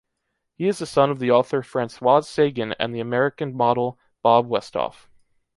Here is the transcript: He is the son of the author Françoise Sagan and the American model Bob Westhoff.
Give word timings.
He 0.55 0.67
is 0.67 0.79
the 0.79 0.87
son 0.87 1.11
of 1.11 1.19
the 1.19 1.29
author 1.29 1.61
Françoise 1.61 2.23
Sagan 2.25 2.73
and 2.79 2.91
the 2.95 2.99
American 2.99 3.53
model 3.55 3.99
Bob 4.23 4.47
Westhoff. 4.49 5.05